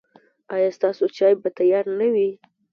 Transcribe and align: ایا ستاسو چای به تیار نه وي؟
ایا 0.53 0.69
ستاسو 0.77 1.05
چای 1.17 1.33
به 1.41 1.49
تیار 1.57 1.85
نه 1.99 2.07
وي؟ 2.13 2.29